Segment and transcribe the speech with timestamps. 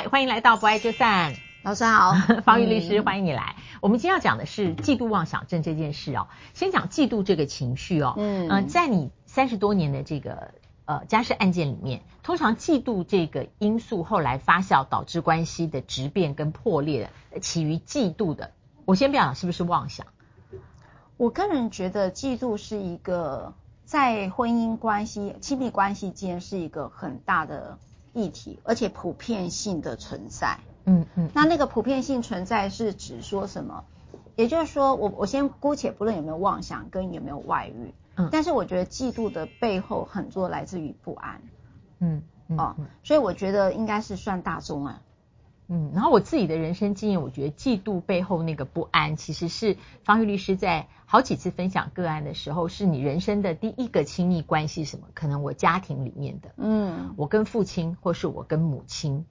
[0.00, 1.34] 嗨，欢迎来到不爱就散。
[1.62, 3.56] 老师好， 方玉律师，欢迎你来。
[3.82, 6.28] 我们今天要讲的是嫉妒妄想症这件事哦。
[6.54, 8.14] 先讲嫉妒这个情绪哦。
[8.16, 10.54] 嗯、呃、在你三十多年的这个
[10.86, 17.10] 呃家事案件里面，通常嫉妒这个因素后来发酵导致关系的质变跟破裂，
[17.42, 18.52] 起于嫉妒的。
[18.86, 20.06] 我先不要讲是不是妄想。
[21.18, 23.52] 我个人觉得嫉妒是一个
[23.84, 27.76] 在婚姻关系、亲密关系间是一个很大的。
[28.12, 33.84] 议题，而且普遍性的存在，嗯嗯，那那个普遍性存在是指说什么？
[34.36, 41.42] 也就是说，我我先姑且不论有没有妄想跟有没有外遇，嗯，但是我觉得嫉妒的背后很多来自于不安，
[41.98, 45.02] 嗯，嗯哦，所以我觉得应该是算大众啊。
[45.72, 55.06] 嗯，然后我自己的人生经验，我觉得嫉妒背后那个不安，其实是方玉律师在好几次分享个案的时候，是你人生的第一个亲密关系，什么？
[55.14, 59.26] 可能我家庭里面的，嗯，我跟父亲，或是我跟母亲，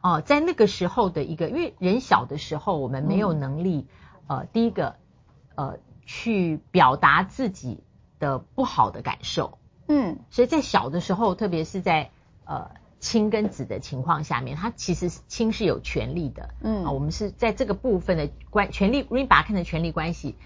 [0.00, 3.88] 哦、呃，在那个时候的一个，因为人小的时候，我们没有能力，
[4.28, 4.94] 嗯、呃，第一个，
[5.56, 7.82] 呃，去表达自己
[8.20, 12.12] 的不好的感受，嗯，所以在小的时候，特别是在，
[12.44, 12.70] 呃。
[13.00, 16.84] 亲跟子的情况下面，他其实亲是有权利的，嗯。
[16.84, 20.36] 啊，我们是在这个部分的关权利，如果你把它看成权利关系，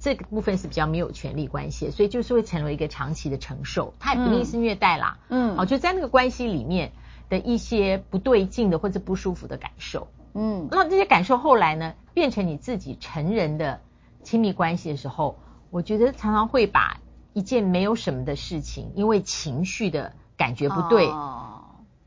[0.00, 6.92] 这个部分是比较没有权利关系，所以就是会成为一个长期的承受，他也不一定是虐待啦，嗯，哦，就在那个关系里面
[7.28, 13.80] 的一些不对劲的或者不舒服的感受，嗯，那这些感受后来呢，变成你自己成人的
[14.22, 15.38] 亲密关系的时候，
[15.70, 17.00] 我觉得常常会把
[17.34, 21.06] 一件没有什么的事情，因为情绪的感觉不对。
[21.08, 21.57] 哦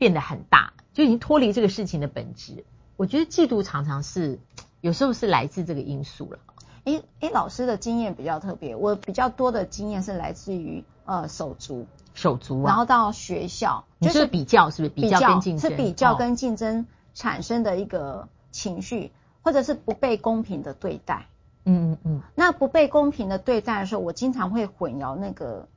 [0.02, 2.64] 变得很大，就已经脱离这个事情的本质。
[2.96, 4.40] 我觉得嫉妒常常是
[4.80, 6.38] 有时候是来自这个因素了。
[6.82, 15.70] 诶诶，老师的经验比较特别，我比较多的经验是来自于呃手足，手足、啊，然后到学校，就是比较，是不是比较跟竞争？
[15.70, 19.10] 是比较跟竞争产生的一个情绪，哦、
[19.44, 21.28] 或者是不被公平的对待。
[21.64, 22.20] 嗯嗯嗯。
[22.34, 25.68] 那不被公平的对待的时候，我经常会混淆那个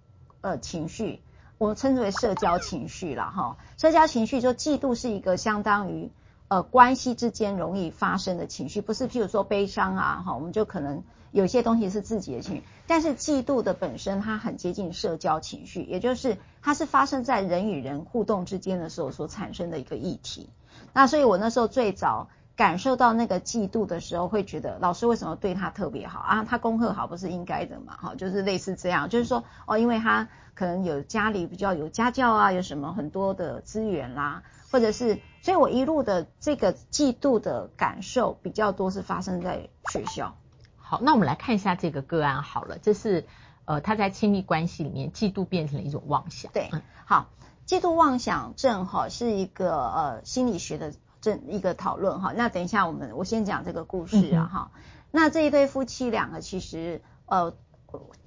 [0.42, 1.22] 呃情绪。
[1.58, 6.12] 我们称之为社交情绪啦，哈，社交情绪就嫉妒是一个相当于
[6.50, 20.50] 呃关系之间容易发生的情绪，不是譬如说悲伤啊，哈，我们就可能有些东西是自己的情绪，但是嫉妒的本身它很接近社交情绪，也就是它是发生在人与人互动之间的时候所产生的一个议题。
[20.94, 22.28] 那所以我那时候最早。
[22.56, 26.44] 感受到那个嫉妒的时候，会觉得老师为什么对他特别好啊？
[26.46, 27.98] 他功课好不是应该的嘛？
[27.98, 40.38] 哈，就是类似这样，就是说哦，因为他可能有家里比较有家教啊，有什么很多的资源啦，或者是，所以我一路的这个嫉妒的感受比较多是发生在学校。
[40.78, 43.26] 好，那我们来看一下这个个案好了，这是
[43.66, 46.54] 呃他在亲密关系里面嫉妒变成了一种妄想。
[46.54, 47.28] 对，嗯，好，
[47.68, 50.94] 嫉妒妄想症哈是一个呃心理学的。
[51.26, 54.72] 这一个讨论哈，那等一下我们我先讲这个故事啊哈。
[54.76, 57.52] 嗯、那这一对夫妻两个其实呃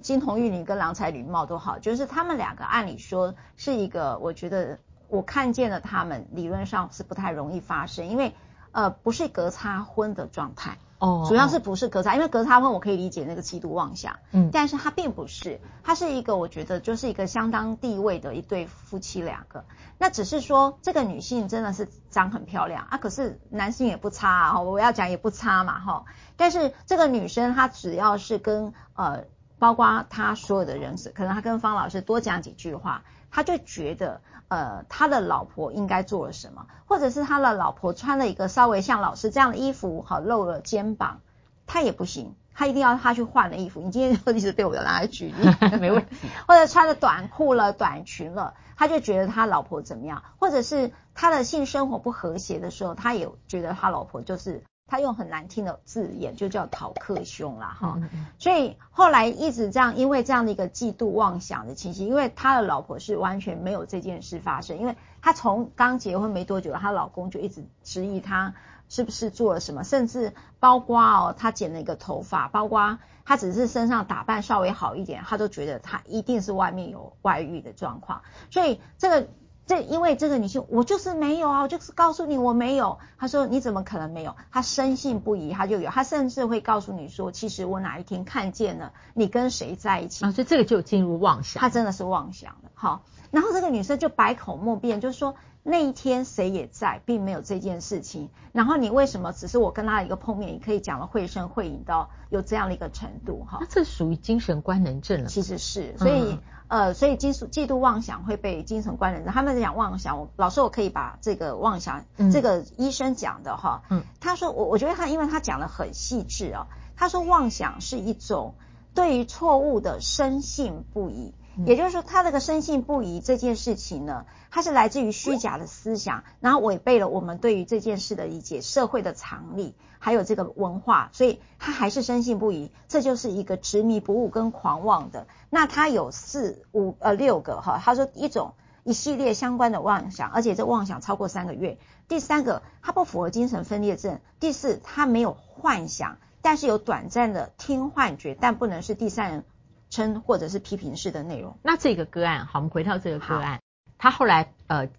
[0.01, 8.35] 金童玉女跟郎才女貌都好，就是他们两个按理说是一个，我觉得我看见了他们理论上是不太容易发生，因为
[8.73, 10.77] 呃不是隔差婚的状态。
[10.99, 19.63] 哦，主要是不是格差，因为格差婚我可以理解那个嫉妒妄想，嗯，但是他并不是，他是一个我觉得就是一个相当地位的一对夫妻两个，
[19.97, 26.05] 那只是说这个女性真的是长很漂亮啊，可是男性也不差啊，我要讲也不差嘛哈，
[26.35, 29.23] 但是这个女生她只要是跟呃，
[29.57, 33.03] 包括她所有的人事，可能她跟方老师多讲几句话。
[33.31, 41.21] 他就觉得，呃，他的老婆应该做了什么，或者是他的老婆穿了一个稍微像老师这样的衣服，好露了肩膀，
[41.67, 43.81] 他也不行，他一定要他去换了衣服。
[43.81, 46.15] 你今天就一直对我的拿来举例， 没问题。
[46.47, 54.63] 或者穿了短裤了、短裙了，他就觉得他老婆怎么样，或者是他的性生活不和谐的时候，他也觉得他老婆就是。
[54.89, 57.99] 他用很难听的字眼，就叫讨克兄啦，哈。
[58.37, 68.55] 所以后来一直这样，因为这样的一个嫉妒妄想的情形，因为他的老婆是完全没有这件事发生，因为他从刚结婚没多久，她老公就一直质疑他
[68.89, 79.27] 是不是做了什么，甚至包括哦，他剪了一个头发，包括他只是身上打扮稍微好一点，他都觉得他一定是外面有外遇的状况，所以这个。
[79.69, 82.97] 这因为这个女性，我就是没有啊，我就是告诉你我没有。
[83.19, 84.35] 她说你怎么可能没有？
[84.51, 85.91] 她深信不疑，她就有。
[85.91, 91.61] 她甚至会告诉你说，其实我哪一天看见了你跟谁在一起啊，所以这个就进入妄想。
[91.61, 92.71] 她真的是妄想的。
[92.73, 98.29] 好，然后这个女生就百口莫辩，就说那一天谁也在，并没有这件事情。
[98.53, 103.45] 然后你为什么只是我跟他一个碰面，你可以讲了绘声绘影到有这样的一个程度？
[103.45, 105.29] 哈，那这属于精神官能症了。
[105.29, 106.39] 其实是，所以、嗯、
[106.69, 109.33] 呃，所以嫉嫉妒妄想会被精神官能症。
[109.33, 118.55] 他们在讲妄想，我老师我可以把这个妄想，嗯、这个医生讲的哈，嗯，他说我我觉得他因为他讲的很细致啊，他说妄想是一种
[118.95, 121.33] 对于错误的深信不疑。
[121.65, 132.71] 也就是说，他这个深信不疑这件事情呢，它是来自于虚假的思想，然后违背了我们对于这件事的理解、社会的常理，还有这个文化，所以他还是深信不疑。
[132.87, 135.27] 这就是一个执迷不悟跟狂妄的。
[135.49, 138.53] 那他有四五呃六个哈，他说一种
[138.83, 141.77] 一系列相关的妄想，而且这妄想超过三个月。
[142.07, 144.19] 第三个，他不符合精神分裂症。
[144.39, 149.43] 第四，他没有幻想，但是有短暂的听幻觉，但不能是第三人。
[149.89, 151.57] 称或者是批评式的内容。
[151.63, 153.61] 那这个个案，好，我们回到这个个案，
[153.97, 154.89] 他后来呃，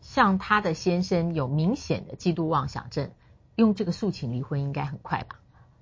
[0.00, 3.10] 向他的先生有明显的嫉妒妄想症，
[3.54, 5.36] 用这个诉请离婚应该很快吧？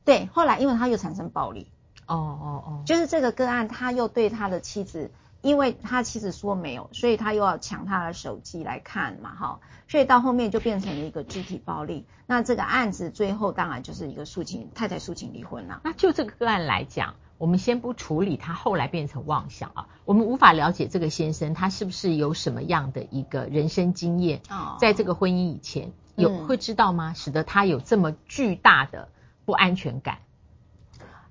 [0.04, 1.70] 对，后来因为他又产生暴力，
[2.06, 5.10] 哦哦哦，就是这个个案，他又对他的妻子，
[5.42, 12.06] 因为他妻子说没有，所以他又要抢他的手机来看嘛，哈，所以到后面就变成了一个肢体暴力。
[12.26, 15.80] 那这个案子最后当然就是一个诉请太太诉请离婚了。
[15.84, 17.16] 那就这个个案来讲。
[17.44, 24.40] 我们先不处理他后来变成妄想啊，我们无法了解这个先生他是不是有什么样的一个人生经验，
[24.80, 27.12] 在这个婚姻以前有会知道吗？
[27.12, 29.08] 使得他有这么巨大的
[29.44, 30.20] 不安全感。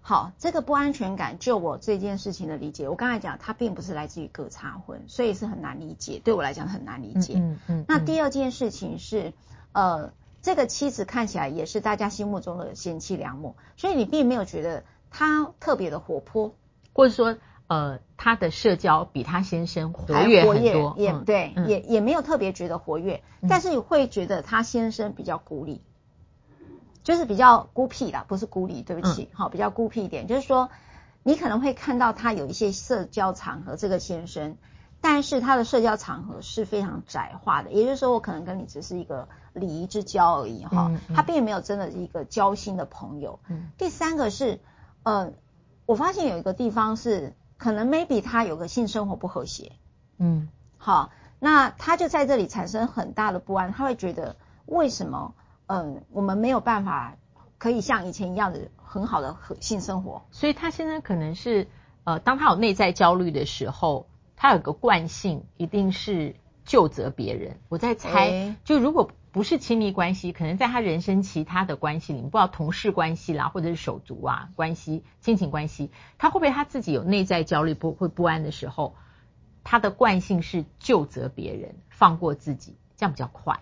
[0.02, 7.34] 好，这个不安全感，就我这件事情的理解，我刚才讲，他并不是来自于隔差婚，所以是很难理解，对我来讲很难理解。
[7.38, 7.86] 嗯嗯。
[7.88, 9.34] 那第二件事情是，
[9.72, 10.14] 呃，
[10.44, 14.84] 这个妻子看起来也是大家心目中的贤妻良母，所以你并没有觉得。
[15.16, 16.56] 他特别的活泼，
[16.92, 17.38] 或者说，
[17.68, 25.84] 呃，他的社交比他先生活跃很多，也对，嗯、也也没有特别觉得活跃，嗯、但是会觉得他先生比较孤立，
[27.04, 30.72] 就是比较孤僻啦，不是孤立，对不起，好、嗯，比较孤僻一点，就是说，
[31.22, 34.58] 你可能会看到他有一些社交场合，这个先生，
[35.00, 43.40] 但是他的社交场合是非常窄化的，也就是说，我可能跟你只是一个礼仪之交而已，哈、嗯，嗯、他并没有真的一个交心的朋友。
[43.48, 44.60] 嗯、第三个是。
[45.04, 45.34] 呃，
[45.86, 49.74] 我发现有一个地方是可能 maybe 他有个性生活不和谐，
[50.18, 50.48] 嗯，
[50.78, 54.36] 好，那他就在这里产生很大的不安，他会觉得
[54.66, 55.36] 为什么，
[55.68, 57.16] 嗯、呃，我们没有办法
[57.58, 61.68] 可以像以前一样的很好的和性生活，所以他现在可能是
[62.06, 66.36] 呃，当他有内在焦虑的时候，他有个惯性一定是
[66.66, 69.12] 就责别人，我在猜，欸、就如果。
[69.34, 75.90] 不是亲密关系，可能在他人生其他的关系里面，不知道同事关系啦，或者是手足啊关系、亲情关系，
[76.20, 78.96] 他会不会他自己有内在焦虑、不会不安的时候，
[79.64, 83.60] 他的惯性是就责别人，放过自己，这样比较快。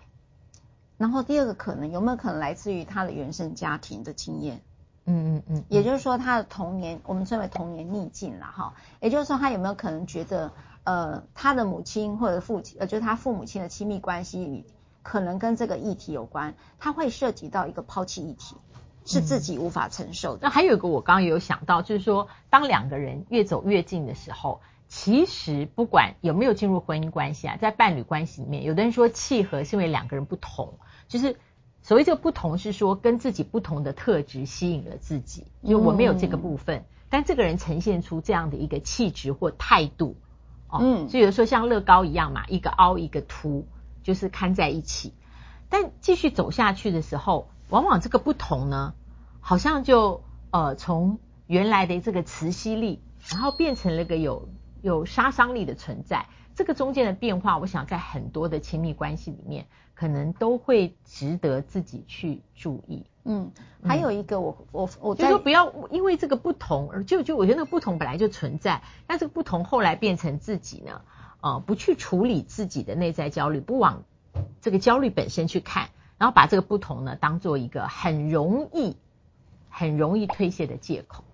[0.98, 4.60] 然后第二个可能有没有可能来自于他的原生家庭的经验？
[5.06, 8.74] 嗯嗯嗯，也就是说他的童年，我们称为童年逆境了哈。
[9.00, 10.52] 也就是说他有没有可能觉得，
[10.84, 14.66] 呃，他的母亲或者父亲，呃，就是他父母亲的亲密关系里。
[15.02, 18.56] 可能跟这个议题有关，它会涉及到一个抛弃议题，
[19.04, 20.38] 是自己无法承受的。
[20.38, 30.74] 嗯、那还有一个，我刚刚有想到，就是说，当两个人越走越近的时候，其实不管有没有进入婚姻关系啊，在伴侣关系里面，有的人说契合是因为两个人不同，
[31.08, 31.36] 就是
[31.82, 40.16] 所谓这个不同是说跟自己不同的特质吸引了自己，因为我没有这个部分，嗯、但这个人呈现出这样的一个气质或态度，
[40.68, 43.66] 哦，嗯，所以有时候像乐高一样嘛，一个凹一个凸。
[44.02, 45.14] 就是看在一起，
[45.68, 48.94] 但继续走下去的时候，往往这个不同呢，
[49.40, 54.48] 好像就呃从原来的这个磁吸力，然后变成了个有
[54.80, 56.26] 有杀伤力的存在。
[56.54, 63.06] 这个中间的变化，我想在很多的亲密关系里面，可能都会值得自己去注意。
[63.24, 71.00] 嗯，还有一个我，我我我就说不要因为这个不同而就就我觉得那个不同本来就存在，但这个不同后来变成自己呢？
[71.42, 74.04] 呃，不去处理自己的内在焦虑，不往
[74.60, 78.96] 这个焦虑本身去看，然后把这个不同呢当做一个很容易、
[79.68, 81.24] 很容易推卸的借口。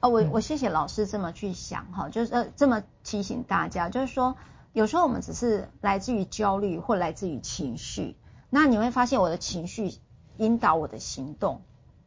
[0.00, 4.36] 呃，我我谢谢老师这么去想哈，就是呃这么提醒大家，就是说
[4.72, 8.16] 有时候我们只是来自于焦虑或来自于情绪，
[8.50, 9.94] 那你会发现我的情绪
[10.36, 11.62] 引导我的行动。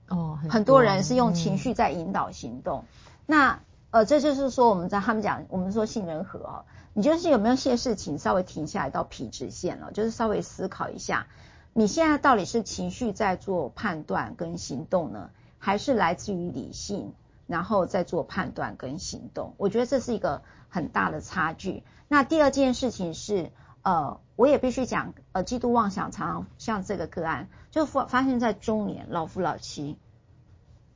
[0.09, 2.81] 哦，很多，很多人是用情绪在引导行动。
[2.81, 2.87] 嗯、
[3.25, 3.59] 那
[3.91, 6.65] 呃，这就是说我们在他们讲，我们说杏仁核啊。
[6.93, 9.93] 你就是有没有些事情稍微停下来到皮质线了？
[9.93, 11.27] 就是稍微思考一下，
[11.71, 17.13] 你现在到底是情绪在做判断跟行动呢，还是来自于理性，
[17.47, 19.53] 然后再做判断跟行动？
[19.55, 21.83] 我觉得这是一个很大的差距。
[22.09, 23.51] 那第二件事情是，
[23.83, 29.97] 呃，我也必须讲，呃，嫉妒妄想常常像这个个案，就发发现在中年老夫老妻，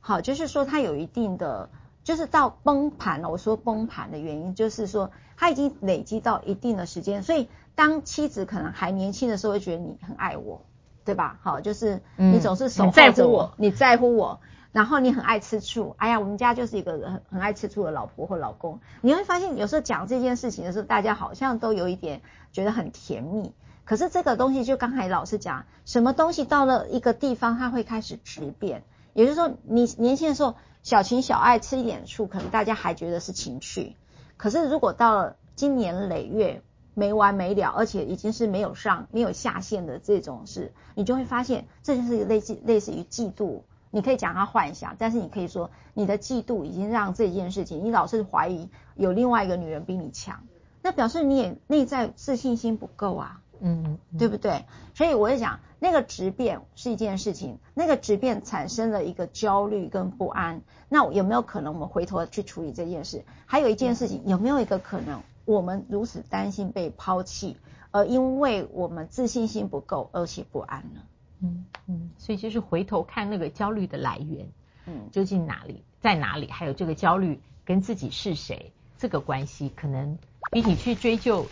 [0.00, 1.70] 好，就是说他有一定的，
[2.06, 3.28] 就是到崩盘了。
[3.28, 10.62] 我说崩盘的原因，就是说他已经累积到一定的时间，所以当妻子可能还年轻的时候，会觉得你很爱我，
[11.04, 11.40] 对吧？
[11.42, 14.38] 好，就是你总是守候着我，你在乎我。
[14.70, 18.78] 然后你很爱吃醋，哎呀，我们家就是一个很很爱吃醋的老婆或老公。
[19.00, 22.20] 你会发现，有时候讲这件事情的时候，大家好像都有一点
[22.52, 23.52] 觉得很甜蜜。
[23.84, 28.84] 可是这个东西，就刚才老师讲，什么东西到了一个地方，它会开始质变。
[29.16, 33.96] 也就是说，你年轻的时候小情小爱，吃一点醋，可能大家还觉得是情趣。
[34.36, 36.60] 可是如果到了经年累月
[36.92, 43.62] 没完没了，而且已经是没有上没有下限的这种事，你就会发现，这就是类似类似于嫉妒。
[43.90, 50.42] 你可以讲他幻想，但是你可以说你的嫉妒已经让这件事情，你老是怀疑有另外一个女人比你强，
[50.82, 54.64] 那表示你也内在自信心不够啊，嗯，嗯，对不对？
[54.94, 63.24] 所以我就想那个质变是一件事情，那个质变产生了一个焦虑跟不安，那有没有可能我们回头去处理这件事？
[63.46, 67.56] 还有一件事情，有没有一个可能，我们如此担心被抛弃，
[67.90, 71.00] 而因为我们自信心不够而且不安呢？
[71.42, 74.48] 嗯嗯，所以就是回头看那个焦虑的来源，
[74.86, 76.50] 嗯，究竟哪里在哪里？
[76.50, 80.16] 还有这个焦虑跟自己是谁这个关系，可能
[80.50, 81.44] 比你去追究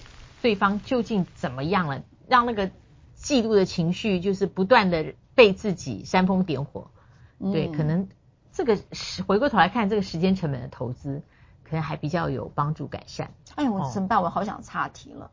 [0.45, 2.69] 对方究竟怎么样了，让那个
[3.17, 6.91] 嫉妒的情绪就是不断的被自己煽风点火，
[7.39, 8.11] 嗯、对，可能
[8.53, 8.79] 这个
[9.27, 11.23] 回过头来看这个时间成本的投资，
[11.63, 13.31] 可能还比较有帮助改善。
[13.55, 14.23] 哎呀，我怎么办？
[14.23, 15.31] 我好想岔题了。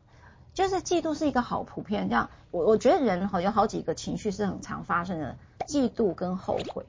[0.54, 6.86] 就是嫉妒是一个好普遍，这样我我觉得人好像好几个情绪是很常发生的，嫉妒跟后悔。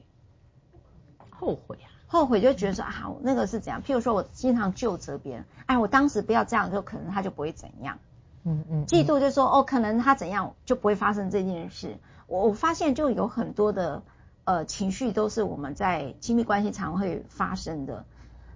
[1.28, 3.82] 后悔啊，后悔就觉得说啊，那个是怎样？
[3.82, 7.98] 譬如说我经常就责别人，哎，我当时不要这样，就可能他就不会怎样。
[8.44, 8.86] 嗯嗯。
[8.86, 11.98] 嫉妒就是说哦，可能他怎样就不会发生这件事。
[12.26, 14.02] 我我发现就有很多的
[14.44, 18.06] 呃情绪都是我们在亲密关系常会发生的。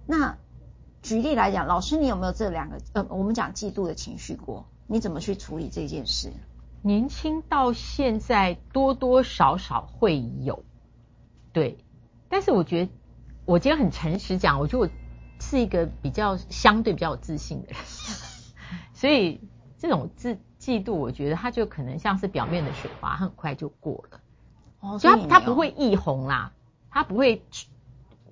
[0.05, 0.37] 那
[1.01, 4.65] 举例来讲，老师你有没有这两个呃，我们讲嫉妒的情绪过？
[4.87, 6.31] 你怎么去处理这件事？
[6.81, 10.63] 年轻到现在多多少少会有，
[11.53, 11.77] 对。
[12.29, 12.91] 但是我觉得，
[13.45, 14.89] 我今天很诚实讲，我觉得我
[15.39, 17.75] 是一个比较相对比较有自信的人，
[18.93, 19.41] 所以
[19.79, 24.19] 这种自嫉妒，我觉得它就可能像是表面的水花，很快就过了。
[24.81, 26.51] 哦，所以它它不会溢红啦，
[26.91, 27.41] 它不会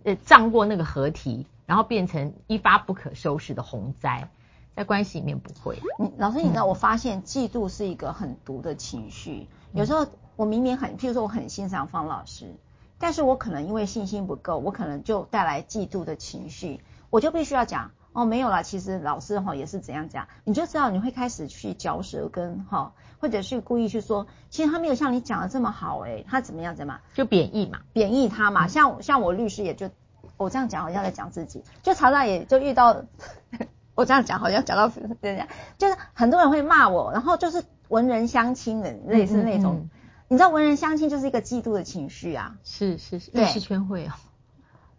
[0.03, 4.29] 呃涨过那个河堤，然后变成一发不可收拾的洪灾。
[4.75, 5.79] 在关系里面不会。
[5.97, 9.47] 你老师，你知道，我发现嫉妒是一个很毒的情绪。
[9.73, 12.53] 嗯、有时候我明明很，譬如说我很欣赏方老师，
[12.99, 28.67] 但是我可能因为信心不够，我可能就带来嫉妒的情绪，我就必须要讲哦，没有啦，其实老师哈也是怎样讲，你就知道你会开始去嚼舌根哈，或者是故意去说，其实他没有像你讲的这么好哎，他怎么样怎么样，就贬义嘛，贬义他嘛。
[28.67, 29.91] 像像我律师也就
[30.35, 33.03] 我这样讲好像在讲自己，就常常也就遇到。
[33.93, 35.47] 我这样讲好像讲到人家，
[35.79, 39.89] 就是很多人会骂我，然后就是文人相轻的类似那种，嗯嗯嗯，
[40.27, 42.57] 你知道文人相轻就是一个嫉妒的情绪啊。
[42.63, 44.11] 是是是，律师圈会哦。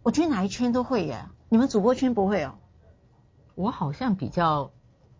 [0.03, 2.55] 我觉得哪一圈都会耶，你们主播圈不会哦？
[3.59, 4.71] 我好像比较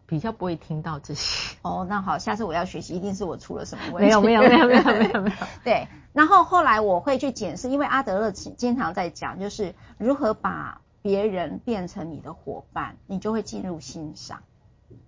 [0.05, 1.57] 比较不会听到这些。
[1.61, 4.05] 哦， 那好，下次我要学习，一定是我出了什么问题。
[4.05, 5.35] 没有没有没有没有没有没有。
[5.63, 10.81] 对，然后后来我会去检视，因为阿德勒经常在讲，就是如何把。
[11.01, 14.43] 别人变成你的伙伴，你就会进入欣赏。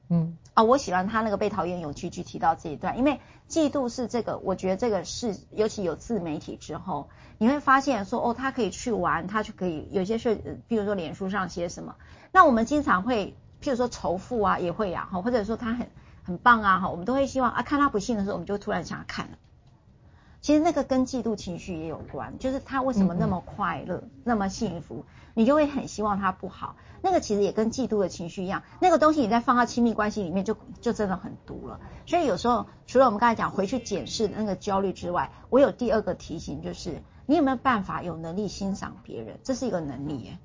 [0.10, 11.96] 嗯啊，我喜欢他那个被讨厌勇气去提到这一段，因为嫉妒是这个，我觉得这个是尤其有自媒体之后，你会发现说哦，他可以去玩，他就可以有些事，比如说脸书上写什么，
[12.34, 15.88] 那我们经常会，譬如说仇富啊，也会啊，哈，或者说他很
[16.24, 19.38] 很棒啊，哈，我们都会希望啊，看他不幸的时候，我们就突然想要看了。
[20.42, 25.06] 其实那个跟嫉妒情绪也有关，就是他为什么那么快乐，嗯嗯那么幸福，
[25.36, 26.76] 你就会很希望他不好。
[27.04, 31.80] 那个其实也跟嫉妒的情绪一样，那个东西你再放到亲密关系里面就，就就真的很毒了。
[32.08, 39.40] 所以有时候除了我们刚才讲回去检视那个焦虑之外，我有第二个提醒，就是你有没有办法有能力欣赏别人？
[39.44, 40.40] 这是一个能力耶。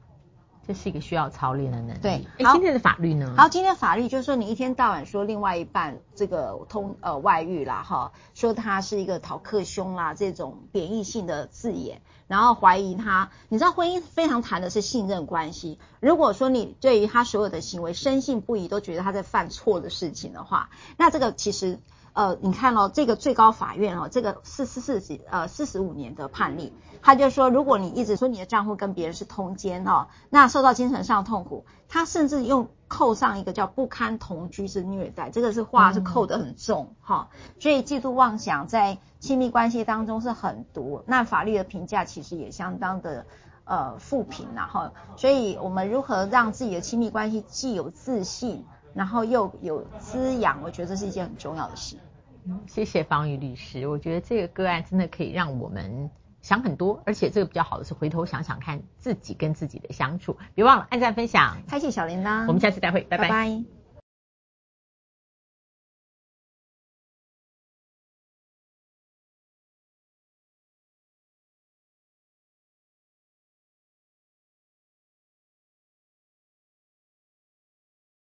[0.66, 2.00] 这是一个需要操练的能力。
[2.00, 3.34] 对，好，今天的法律呢？
[3.36, 13.30] 好，今天的法律就是说，你一天到晚说另外一半这个通呃外遇啦，哈，说他是一个逃课凶啦，这种贬义性的字眼，然后怀疑他。
[13.48, 15.78] 你知道婚姻非常谈的是信任关系。
[16.00, 21.78] 如果说你对于他所有的行为深信不疑，都觉得他在犯错的事情的话，那这个其实
[22.12, 37.28] 呃，你看哦，这个最高法院哦，这个四四四几呃四十五年的判例，他就说，如果你一直说你的丈夫跟别人是通奸哦，那受到精神上痛苦，他甚至用扣上一个叫不堪同居之虐待，这个是话是扣得很重哈、嗯哦。
[37.58, 43.26] 所以嫉妒妄想在亲密关系当中是很毒，那法律的评价其实也相当的
[43.64, 48.64] 呃负评然后，所以我们如何让自己的亲密关系既有自信，
[48.94, 51.96] 然后又有滋养，我觉得这是一件很重要的事。
[52.44, 56.08] 嗯，谢谢方宇律师，我觉得这个个案真的可以让我们
[56.46, 60.36] 想很多，而且这个比较好的是回头想想看自己跟自己的相处。
[60.54, 63.24] 别忘了按赞、分享、开启小铃铛，我们下次再会，拜拜。
[63.24, 63.75] 拜拜。